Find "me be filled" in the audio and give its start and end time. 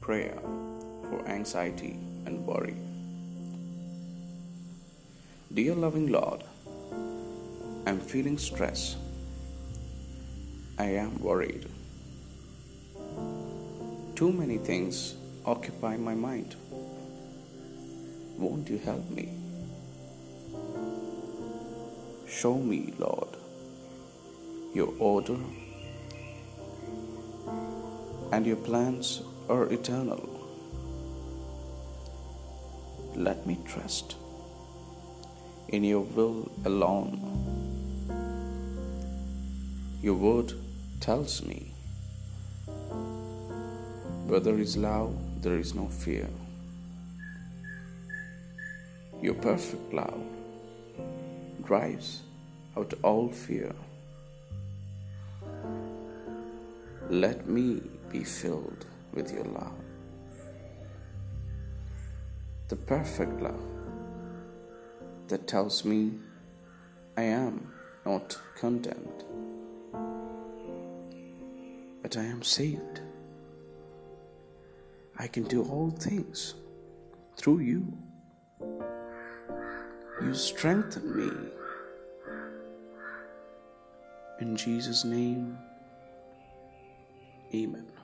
57.48-58.86